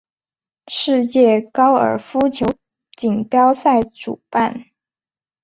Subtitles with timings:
[0.67, 2.47] 世界高尔夫球
[2.97, 4.65] 锦标赛主办。